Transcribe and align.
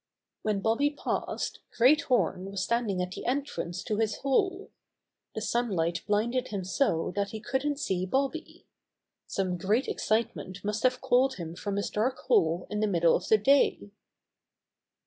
When 0.41 0.61
Bobby 0.61 0.89
passed, 0.89 1.59
Great 1.77 2.01
Horn 2.09 2.49
was 2.49 2.63
stand 2.63 2.89
ing 2.89 3.03
at 3.03 3.11
the 3.11 3.23
entrance 3.27 3.83
to 3.83 3.97
his 3.97 4.15
hole. 4.21 4.71
The 5.35 5.41
sunlight 5.41 6.01
blinded 6.07 6.47
him 6.47 6.63
so 6.63 7.13
that 7.15 7.29
he 7.29 7.39
couldn't 7.39 7.77
see 7.77 8.07
Bobby, 8.07 8.65
Some 9.27 9.59
great 9.59 9.87
excitement 9.87 10.63
must 10.65 10.81
have 10.81 11.01
called 11.01 11.35
him 11.35 11.55
from 11.55 11.75
his 11.75 11.91
dark 11.91 12.17
hole 12.21 12.65
in 12.71 12.79
the 12.79 12.87
middle 12.87 13.15
of 13.15 13.27
the 13.27 13.37
day. 13.37 13.91